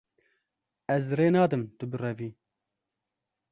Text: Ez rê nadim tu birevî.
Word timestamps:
Ez 0.95 1.05
rê 1.17 1.27
nadim 1.33 1.63
tu 1.77 1.85
birevî. 1.91 2.29